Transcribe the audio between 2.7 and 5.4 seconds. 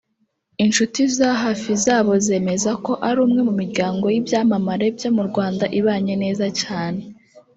ko ari umwe mu miryango y’ibyamamare byo mu